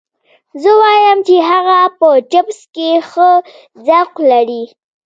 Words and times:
زه 0.61 0.71
وایم 0.81 1.19
چې 1.27 1.35
هغه 1.49 1.79
په 1.99 2.07
چپس 2.31 2.59
کې 2.75 2.89
ښه 3.09 3.29
ذوق 3.85 4.11
لري 4.31 4.63